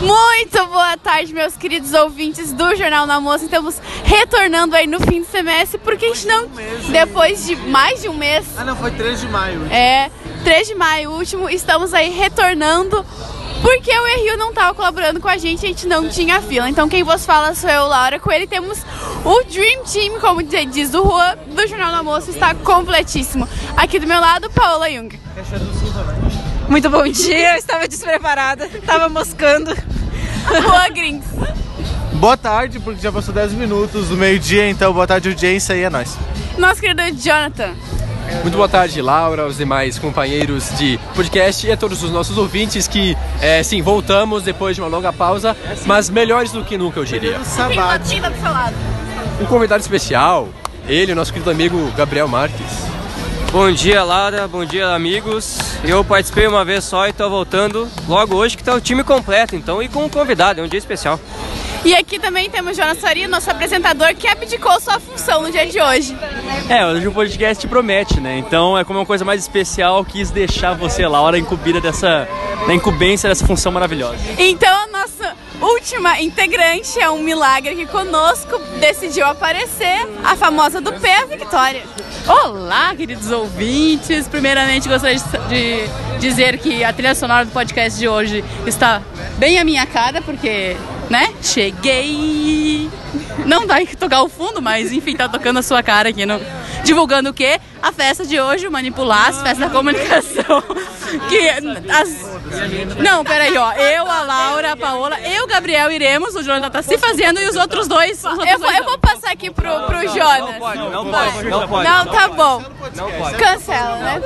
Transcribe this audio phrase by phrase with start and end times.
[0.00, 3.44] Muito boa tarde, meus queridos ouvintes do Jornal na Moça.
[3.44, 6.48] Estamos retornando aí no fim do semestre, porque a gente não.
[6.90, 8.46] Depois de mais de um mês.
[8.56, 9.66] Ah, não, foi 3 de maio.
[9.72, 10.10] É,
[10.44, 13.04] 3 de maio último, estamos aí retornando.
[13.60, 16.70] Porque o Rio não estava colaborando com a gente, a gente não tinha fila.
[16.70, 18.20] Então quem vos fala sou eu, Laura.
[18.20, 18.78] Com ele temos
[19.24, 23.48] o Dream Team, como diz o Rua, do Jornal da Moça, está completíssimo.
[23.76, 25.18] Aqui do meu lado, Paola Jung.
[26.68, 29.74] Muito bom dia, eu estava despreparada, estava moscando.
[30.46, 31.24] Rua Grins.
[32.14, 35.90] Boa tarde, porque já passou 10 minutos do meio-dia, então boa tarde, audiência, e é
[35.90, 36.16] nóis.
[36.58, 37.70] Nosso querido Jonathan.
[38.42, 42.86] Muito boa tarde, Laura, aos demais companheiros de podcast e a todos os nossos ouvintes
[42.86, 45.56] que, é, sim, voltamos depois de uma longa pausa,
[45.86, 47.38] mas melhores do que nunca, eu diria.
[49.40, 50.48] Um convidado especial,
[50.86, 52.97] ele, o nosso querido amigo Gabriel Marques.
[53.50, 54.46] Bom dia, Laura.
[54.46, 55.58] Bom dia, amigos.
[55.82, 59.56] Eu participei uma vez só e tô voltando logo hoje que tá o time completo,
[59.56, 61.18] então, e com um convidado, é um dia especial.
[61.84, 65.80] E aqui também temos Jonas Faria, nosso apresentador, que abdicou sua função no dia de
[65.80, 66.16] hoje.
[66.68, 68.36] É, hoje o podcast promete, né?
[68.36, 72.28] Então é como uma coisa mais especial, quis deixar você, Laura, incumbida dessa.
[72.66, 74.18] na incumbência dessa função maravilhosa.
[74.36, 75.17] Então a nossa
[75.60, 81.82] última integrante é um milagre que conosco decidiu aparecer, a famosa do P, a Victoria.
[82.26, 84.28] Olá, queridos ouvintes.
[84.28, 89.02] Primeiramente, gostaria de dizer que a trilha sonora do podcast de hoje está
[89.38, 90.76] bem à minha cara, porque,
[91.08, 92.90] né, cheguei.
[93.46, 96.38] Não dá que tocar o fundo, mas enfim, tá tocando a sua cara aqui no.
[96.84, 97.58] Divulgando o quê?
[97.82, 100.62] A festa de hoje, o Manipular, as festas da comunicação.
[101.30, 102.37] Que as.
[102.98, 103.72] Não, peraí, ó.
[103.72, 106.34] Eu, a Laura, a Paola, eu, o Gabriel, iremos.
[106.34, 108.18] O Jonathan tá se fazendo e os outros dois.
[108.18, 110.40] Os outros Eu vou, eu vou passar aqui pro, pro Jonas.
[110.40, 111.88] Não pode, não pode, não pode.
[111.88, 112.64] Não, tá bom.
[112.94, 113.36] Não pode.
[113.36, 114.22] Cancela, né?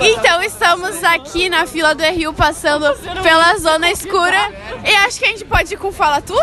[0.00, 4.52] Então estamos aqui na fila do RU passando pela zona escura.
[4.84, 6.34] E acho que a gente pode ir com Fala Tu?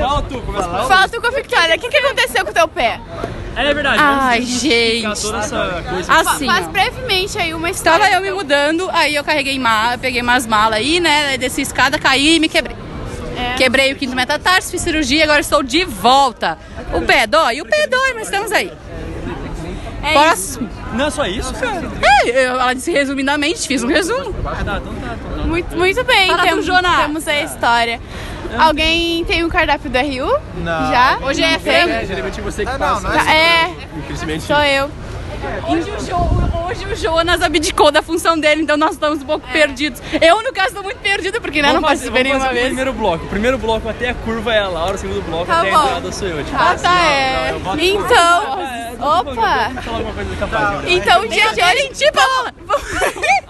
[0.00, 1.76] Fala tu, começa a Fala Tu com a Victoria.
[1.76, 3.00] O que, que aconteceu com o teu pé?
[3.56, 5.20] É verdade, Ai, gente.
[5.22, 6.04] toda essa coisa.
[6.12, 6.70] Fa- Assim, Faz ó.
[6.70, 8.04] brevemente aí uma história.
[8.06, 11.36] Tava eu me mudando, aí eu carreguei ma peguei umas malas aí, né?
[11.36, 12.76] Desci a escada, caí e me quebrei.
[13.36, 13.54] É.
[13.56, 16.56] Quebrei o quinto metatarso, fiz cirurgia, agora estou de volta.
[16.92, 17.60] O pé dói?
[17.60, 18.72] O pé dói, mas estamos aí.
[20.02, 20.12] É isso.
[20.22, 20.70] Próximo.
[20.94, 21.90] Não é só isso, cara?
[22.24, 24.34] É, eu- ela disse resumidamente, fiz um resumo.
[25.46, 28.00] Muito, muito bem, tu, temos, temos a história.
[28.58, 30.38] Alguém tem o cardápio do RU?
[30.62, 30.90] Não.
[30.90, 31.18] Já?
[31.22, 32.06] Hoje é frango.
[32.06, 34.42] geralmente você que Ah, não, não é É, Infelizmente.
[34.44, 34.90] sou eu.
[35.68, 39.48] Hoje o, Jo- hoje o Jonas abdicou da função dele, então nós estamos um pouco
[39.50, 40.02] perdidos.
[40.20, 42.54] Eu, no caso, estou muito perdida, porque né, não Vamos fazer- participei nenhuma fazer o
[42.60, 42.66] vez.
[42.66, 43.24] primeiro bloco.
[43.24, 45.78] O primeiro bloco até a curva é a Laura, o segundo bloco Tá até bom.
[45.78, 46.44] a entrada sou eu.
[46.44, 47.54] Tipo, Ah, tá, é.
[47.78, 48.52] Então,
[49.00, 49.32] opa.
[49.82, 50.84] falar alguma coisa capaz.
[50.90, 51.88] Então o dia de hoje...
[51.94, 52.54] Ti, Paola!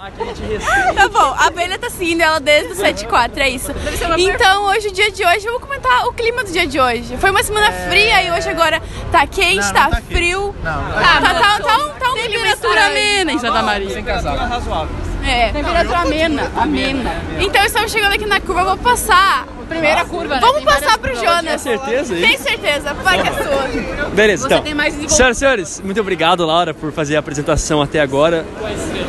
[0.00, 0.94] Aqui a gente respeita.
[0.94, 3.70] Tá bom, a abelha tá seguindo ela desde o 74, é isso.
[4.16, 7.18] Então, hoje, o dia de hoje, eu vou comentar o clima do dia de hoje.
[7.18, 8.80] Foi uma semana fria e hoje agora
[9.12, 10.14] tá quente, Não, não tá, tá quente.
[10.14, 10.54] frio.
[10.64, 13.94] Não, não tá, tá, tá, tá, um, tá um clima Temperatura amena em Santa Maria.
[13.94, 15.09] Temperatura razoável.
[15.30, 15.52] É.
[15.52, 17.14] Temperatura amena, amena.
[17.38, 19.46] Então, estamos chegando aqui na curva, eu vou passar.
[19.68, 20.40] Primeira curva, né?
[20.40, 21.20] Vamos Tem passar pro curvas.
[21.20, 21.60] Tem Jonas.
[21.60, 22.20] certeza aí?
[22.20, 24.08] Tem certeza, vai que é sua.
[24.08, 24.64] Beleza, Você então.
[24.64, 25.16] tem mais desenvolvimento.
[25.16, 28.44] Senhoras e senhores, muito obrigado, Laura, por fazer a apresentação até agora.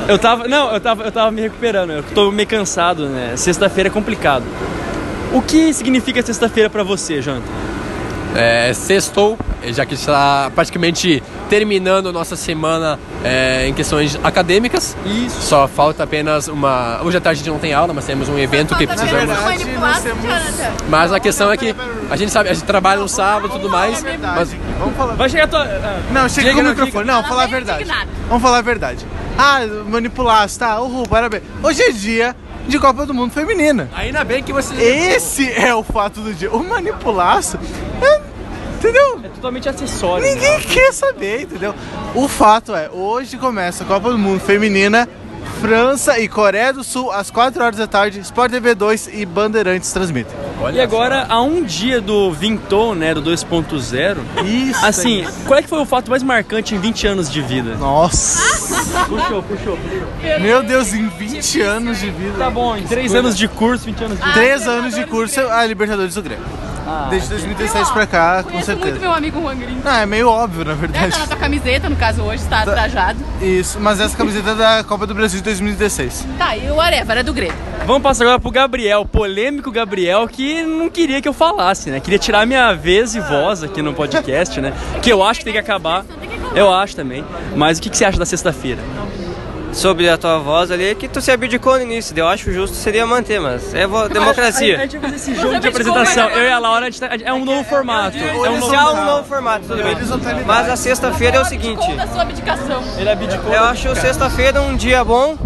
[0.08, 0.48] Eu tava.
[0.48, 3.34] Não, eu tava, eu tava me recuperando, eu tô meio cansado, né?
[3.36, 4.46] Sexta-feira é complicado.
[5.34, 7.48] O que significa sexta-feira pra você, Jonathan?
[8.36, 14.96] É, sextou, já que está praticamente terminando nossa semana é, em questões acadêmicas.
[15.06, 15.42] Isso.
[15.42, 17.00] Só falta apenas uma.
[17.04, 19.36] Hoje à tarde a gente não tem aula, mas temos um evento que precisamos.
[20.90, 21.76] Mas a questão é que
[22.10, 25.14] a gente sabe, a gente trabalha no sábado e tudo mais, mas Vamos falar.
[25.16, 25.64] Vai chegar a tua.
[25.64, 27.06] ah, Não, chega o microfone.
[27.06, 27.84] Não, falar a verdade.
[27.84, 28.10] indignado.
[28.28, 29.06] Vamos falar a verdade.
[29.38, 30.82] Ah, manipulasse, tá?
[30.82, 31.44] Uhul, parabéns.
[31.64, 32.36] Hoje é dia
[32.68, 33.90] de Copa do Mundo Feminina.
[33.96, 34.74] ainda bem que você.
[34.76, 36.52] Esse é o fato do dia.
[36.52, 37.58] O manipulaço,
[38.02, 38.22] é,
[38.82, 39.22] entendeu?
[39.24, 40.26] É totalmente acessório.
[40.26, 40.34] né?
[40.34, 41.74] Ninguém quer saber, entendeu?
[42.16, 45.08] O fato é, hoje começa a Copa do Mundo Feminina,
[45.60, 49.92] França e Coreia do Sul, às 4 horas da tarde, Sport TV 2 e Bandeirantes
[49.94, 50.34] transmitem.
[50.74, 54.86] E agora, a um dia do Vinton, né, do 2.0, Isso.
[54.86, 57.76] assim, qual é que foi o fato mais marcante em 20 anos de vida?
[57.76, 58.42] Nossa!
[59.08, 59.78] Puxou, puxou.
[60.42, 62.34] Meu Deus, em 20 anos de vida.
[62.38, 64.34] Tá bom, em 3 anos de curso, 20 anos de vida.
[64.34, 66.46] 3 anos de curso, a Libertadores do Grêmio.
[67.10, 69.00] Desde 2017 pra cá, com Conheço muito certeza.
[69.00, 69.82] meu amigo Juan Gringo.
[69.86, 71.20] Ah, é meio óbvio, na Tá verdade.
[71.20, 73.20] na tua camiseta, no caso, hoje, está trajado.
[73.42, 76.26] Isso, mas essa camiseta é da Copa do Brasil de 2016.
[76.38, 77.56] Tá, e o whatever, é do Grêmio.
[77.86, 82.00] Vamos passar agora pro Gabriel, polêmico Gabriel, que não queria que eu falasse, né?
[82.00, 84.72] Queria tirar minha vez e voz aqui no podcast, né?
[85.02, 86.06] Que eu acho que tem que acabar.
[86.56, 87.24] Eu acho também.
[87.56, 88.80] Mas o que, que você acha da sexta-feira?
[89.74, 92.18] Sobre a tua voz ali que tu se abdicou no início.
[92.18, 94.78] Eu acho justo seria manter, mas é vo- A, a democracia.
[94.80, 96.30] gente vai fazer esse jogo de apresentação.
[96.30, 98.18] Eu e a Laura, a gente tá- é um novo formato.
[98.18, 99.96] É um novo um novo formato, tudo bem.
[100.46, 101.86] Mas a sexta-feira é o seguinte.
[102.98, 103.54] Ele abdicou.
[103.54, 105.38] Eu acho sexta-feira um dia bom.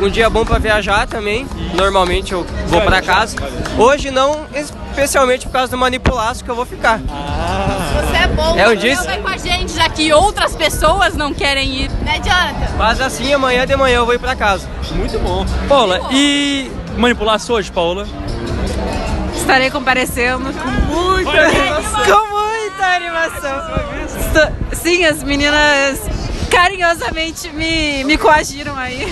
[0.00, 1.46] Um dia bom pra viajar também.
[1.74, 3.36] Normalmente eu vou pra casa.
[3.78, 6.98] Hoje não, especialmente por causa do manipulaço que eu vou ficar.
[6.98, 8.58] Você é bom.
[8.58, 9.65] É você dia- Vai com a gente,
[9.96, 11.90] que outras pessoas não querem ir.
[12.02, 12.76] Né, Jonathan?
[12.76, 14.68] Mas assim, amanhã de manhã eu vou ir pra casa.
[14.92, 15.44] Muito bom.
[15.68, 18.06] Paula, e manipulaço hoje, Paula?
[19.34, 22.04] Estarei comparecendo com muita animação.
[22.04, 23.62] com muita animação.
[24.04, 25.98] Estou- Sim, as meninas
[26.50, 29.06] carinhosamente me, me coagiram aí.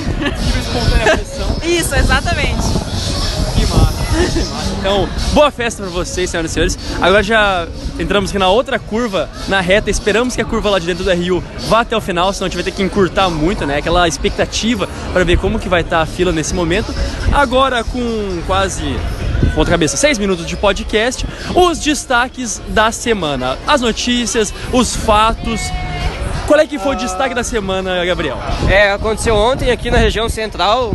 [1.63, 2.63] Isso, exatamente.
[4.79, 6.79] Então, boa festa pra vocês, senhoras e senhores.
[7.01, 7.67] Agora já
[7.99, 9.91] entramos aqui na outra curva, na reta.
[9.91, 12.49] Esperamos que a curva lá de dentro do RU vá até o final, senão a
[12.49, 13.79] gente vai ter que encurtar muito, né?
[13.79, 16.95] Aquela expectativa para ver como que vai estar a fila nesse momento.
[17.33, 18.97] Agora com quase
[19.55, 21.25] Ponta cabeça, seis minutos de podcast,
[21.55, 25.61] os destaques da semana, as notícias, os fatos.
[26.47, 28.39] Qual é que foi o destaque da semana, Gabriel?
[28.69, 30.95] É, aconteceu ontem aqui na região central,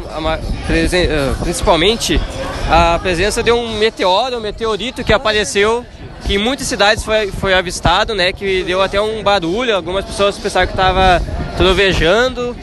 [0.69, 2.21] eh, principalmente
[2.69, 5.83] a presença de um meteoro, um meteorito que apareceu,
[6.23, 8.31] que em muitas cidades foi, foi avistado, né?
[8.31, 11.19] Que deu até um barulho, algumas pessoas pensaram que estava
[11.57, 12.55] trovejando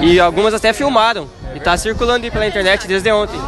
[0.00, 1.28] e algumas até filmaram.
[1.52, 3.40] E está circulando aí pela internet desde ontem.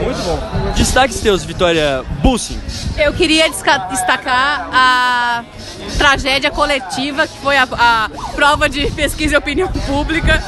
[0.00, 0.72] Muito bom.
[0.76, 2.58] Destaques teus, Vitória Bussin.
[2.96, 5.44] Eu queria destacar a
[5.92, 10.42] tragédia coletiva, que foi a, a prova de pesquisa e opinião pública.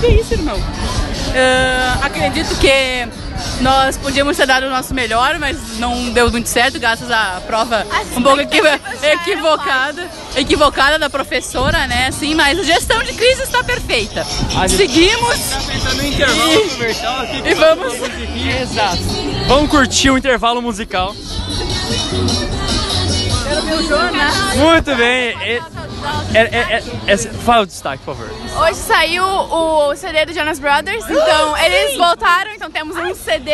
[0.00, 0.58] Que isso, irmão?
[1.34, 3.06] Ah, acredito que
[3.60, 7.86] nós podíamos ter dado o nosso melhor, mas não deu muito certo, graças à prova
[8.16, 8.66] um pouco equivo-
[9.02, 12.06] equivocada, equivocada da professora, né?
[12.08, 14.24] Assim, mas a gestão de crise está perfeita.
[14.68, 15.36] Seguimos
[15.96, 17.42] no intervalo comercial aqui.
[17.44, 17.92] e vamos.
[18.62, 19.02] Exato.
[19.48, 21.14] Vamos curtir o intervalo musical.
[24.56, 25.36] Muito bem.
[25.40, 25.60] É,
[26.34, 28.30] é, é, é, é, fala o destaque, por favor.
[28.60, 33.52] Hoje saiu o CD do Jonas Brothers, então eles voltaram, então temos um CD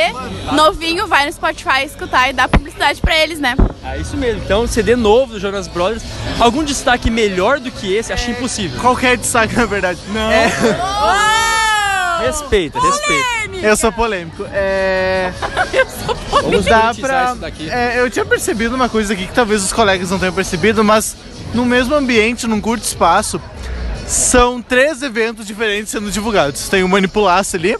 [0.52, 3.54] novinho, vai no Spotify escutar e dar publicidade pra eles, né?
[3.84, 4.42] É isso mesmo.
[4.44, 6.02] Então, CD novo do Jonas Brothers.
[6.38, 8.12] Algum destaque melhor do que esse?
[8.12, 8.80] Acho impossível.
[8.80, 9.98] Qualquer destaque, na verdade.
[10.08, 10.30] Não.
[12.24, 13.41] Respeita, respeita.
[13.62, 14.44] Eu sou polêmico.
[14.52, 15.32] É.
[16.30, 17.36] Vamos Dá monetizar pra.
[17.70, 21.16] É, eu tinha percebido uma coisa aqui que talvez os colegas não tenham percebido, mas
[21.54, 23.40] no mesmo ambiente, num curto espaço,
[24.06, 26.68] são três eventos diferentes sendo divulgados.
[26.68, 27.76] Tem o Manipulaço ali,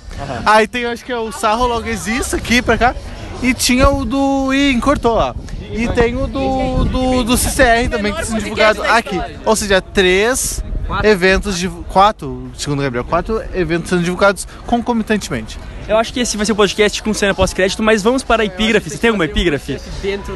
[0.46, 2.94] aí tem acho que é o Sarro Logo Existe aqui pra cá,
[3.42, 4.54] e tinha o do.
[4.54, 5.34] Ih, cortou lá.
[5.72, 9.18] E tem o do, do, do CCR também que sendo divulgado aqui.
[9.44, 10.62] Ou seja, três
[11.02, 11.68] eventos de.
[11.88, 15.58] Quatro, segundo o Gabriel, quatro eventos sendo divulgados concomitantemente.
[15.88, 18.46] Eu acho que esse vai ser o podcast com cena pós-crédito, mas vamos para a
[18.46, 18.88] epígrafe.
[18.88, 19.78] Você tem alguma epígrafe?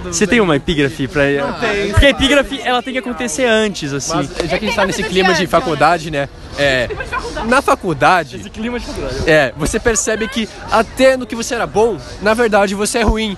[0.04, 1.22] Você tem uma epígrafe pra.
[1.30, 1.54] Não
[1.90, 4.14] Porque a epígrafe ela tem que acontecer antes, assim.
[4.16, 6.28] Mas já que a gente tá nesse clima de faculdade, né?
[6.58, 6.88] É,
[7.46, 9.30] na faculdade, Esse clima de faculdade.
[9.30, 13.36] é, você percebe que até no que você era bom, na verdade você é ruim.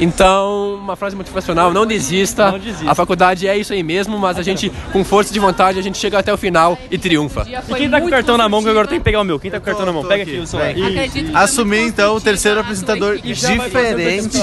[0.00, 2.50] Então, uma frase motivacional, não desista.
[2.52, 2.90] Não desista.
[2.90, 5.98] A faculdade é isso aí mesmo, mas a gente, com força de vontade, a gente
[5.98, 7.46] chega até o final e triunfa.
[7.68, 9.38] E quem tá com o cartão na mão, que agora tem que pegar o meu?
[9.40, 10.04] Quem tá com o cartão na mão?
[10.04, 10.32] Pega aqui.
[10.32, 10.70] aqui o celular.
[10.70, 14.38] Acredito que Assumi então o terceiro apresentador diferente.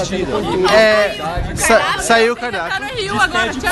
[0.72, 2.88] É, sa- saiu o Tá cardápio.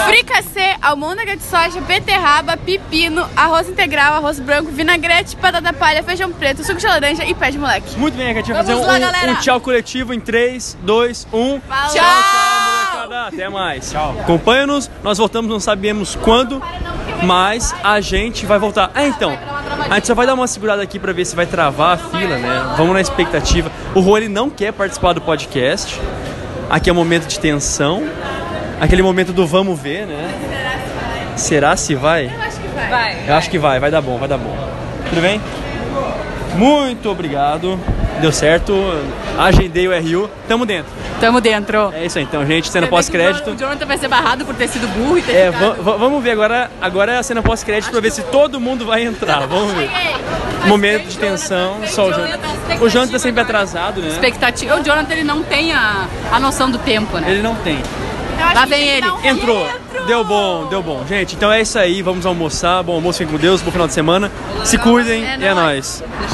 [0.07, 6.65] Fricassê, almôndega de soja, beterraba, pepino, arroz integral, arroz branco, vinagrete, batata palha, feijão preto,
[6.65, 7.99] suco de laranja e pé de moleque.
[7.99, 9.33] Muito bem, a gente vai fazer Vamos um, lá, galera.
[9.33, 11.61] um tchau coletivo em 3, 2, 1.
[11.73, 11.95] Falou!
[11.95, 13.29] Tchau, molecada.
[13.29, 13.91] Até mais.
[13.91, 14.15] Tchau.
[14.21, 14.91] Acompanha-nos.
[15.03, 16.63] Nós voltamos, não sabemos quando,
[17.23, 18.91] mas a gente vai voltar.
[18.95, 19.39] Ah, então.
[19.89, 22.37] A gente só vai dar uma segurada aqui pra ver se vai travar a fila,
[22.37, 22.75] né?
[22.77, 23.73] Vamos na expectativa.
[23.95, 25.99] O Rô, ele não quer participar do podcast.
[26.69, 28.03] Aqui é um momento de tensão.
[28.79, 31.35] Aquele momento do vamos ver, né?
[31.37, 32.31] Será se vai?
[32.91, 33.25] Vai.
[33.27, 34.55] Eu acho que vai, vai dar bom, vai dar bom.
[35.09, 35.41] Tudo bem?
[36.55, 37.81] Muito obrigado.
[38.21, 38.75] Deu certo.
[39.39, 40.31] Agendei o RU.
[40.47, 40.91] Tamo dentro.
[41.21, 41.93] Tamo dentro.
[41.95, 43.55] É isso aí, então, gente, cena O pós-crédito.
[43.57, 46.71] Jonathan vai ser barrado por ter sido burro e ter É, vamos ver agora.
[46.81, 49.47] Agora é a cena pós-crédito pra ver se todo mundo vai entrar.
[49.47, 49.91] Vamos ver.
[50.67, 51.77] Momento de tensão.
[51.87, 52.49] Só o Jonathan.
[52.81, 54.09] O Jonathan tá sempre atrasado, né?
[54.09, 54.77] expectativa.
[54.81, 57.31] O Jonathan ele não tem a, a noção do tempo, né?
[57.31, 57.79] Ele não tem.
[58.55, 59.07] Lá vem ele.
[59.25, 59.67] Entrou.
[60.07, 61.05] Deu bom, deu bom.
[61.09, 62.03] Gente, então é isso aí.
[62.03, 62.83] Vamos almoçar.
[62.83, 63.63] Bom almoço, fiquem com Deus.
[63.63, 64.31] Bom final de semana.
[64.65, 65.25] Se cuidem.
[65.25, 66.03] É E é nóis.
[66.19, 66.33] nóis.